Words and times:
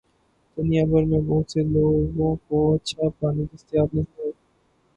دنیا 0.57 0.83
بھر 0.85 1.03
میں 1.05 1.19
بہت 1.21 1.51
سے 1.51 1.61
لوگوں 1.65 2.35
کو 2.47 2.57
اچھا 2.75 3.09
پانی 3.19 3.43
دستیاب 3.45 3.87
نہیں 3.93 4.11
ہے۔ 4.17 4.29